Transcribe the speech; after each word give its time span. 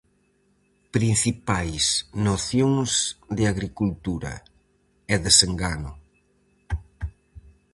"Principais 0.95 1.83
nocións 2.27 2.91
de 3.37 3.43
agricultura", 3.53 4.33
e 5.13 5.15
"Desengano". 5.25 5.91